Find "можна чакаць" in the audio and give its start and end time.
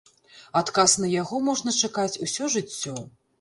1.49-2.21